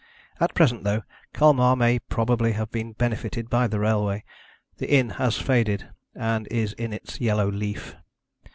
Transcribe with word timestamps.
At 0.39 0.55
present, 0.55 0.83
though 0.83 1.03
Colmar 1.31 1.75
may 1.75 1.99
probably 1.99 2.53
have 2.53 2.71
been 2.71 2.93
benefited 2.93 3.51
by 3.51 3.67
the 3.67 3.79
railway, 3.79 4.23
the 4.77 4.89
inn 4.91 5.11
has 5.21 5.37
faded, 5.37 5.89
and 6.15 6.47
is 6.47 6.73
in 6.73 6.91
its 6.91 7.21
yellow 7.21 7.51
leaf. 7.51 7.95